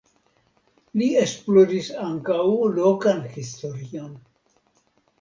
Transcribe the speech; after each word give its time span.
Li 1.01 1.09
esploris 1.25 1.91
ankaŭ 2.07 2.41
lokan 2.81 3.23
historion. 3.39 4.13